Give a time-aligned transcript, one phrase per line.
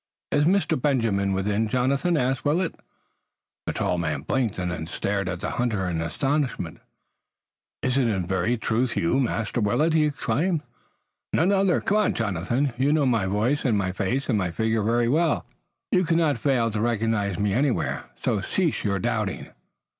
[0.31, 2.73] "Is Master Benjamin within, Jonathan?" asked Willet.
[3.67, 6.79] The tall man blinked and then stared at the hunter in astonishment.
[7.83, 10.63] "Is it in very truth you, Master Willet?" he exclaimed.
[11.33, 11.81] "None other.
[11.81, 15.45] Come, Jonathan, you know my voice and my face and my figure very well.
[15.91, 18.05] You could not fail to recognize me anywhere.
[18.23, 19.49] So cease your doubting.